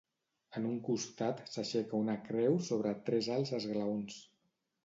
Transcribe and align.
En 0.59 0.63
un 0.69 0.79
costat 0.87 1.43
s'aixeca 1.55 1.95
una 2.05 2.17
creu 2.31 2.57
sobre 2.71 2.97
tres 3.11 3.31
alts 3.37 3.55
esglaons. 3.63 4.19